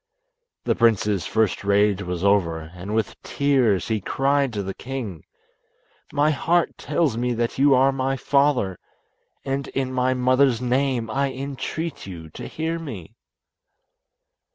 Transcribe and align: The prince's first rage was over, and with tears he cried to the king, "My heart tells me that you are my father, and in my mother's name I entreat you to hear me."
The 0.63 0.73
prince's 0.73 1.27
first 1.27 1.63
rage 1.63 2.01
was 2.01 2.23
over, 2.23 2.71
and 2.73 2.95
with 2.95 3.21
tears 3.21 3.87
he 3.89 4.01
cried 4.01 4.51
to 4.53 4.63
the 4.63 4.73
king, 4.73 5.23
"My 6.11 6.31
heart 6.31 6.75
tells 6.75 7.17
me 7.17 7.35
that 7.35 7.59
you 7.59 7.75
are 7.75 7.91
my 7.91 8.17
father, 8.17 8.79
and 9.45 9.67
in 9.67 9.93
my 9.93 10.15
mother's 10.15 10.59
name 10.59 11.07
I 11.11 11.31
entreat 11.31 12.07
you 12.07 12.31
to 12.31 12.47
hear 12.47 12.79
me." 12.79 13.13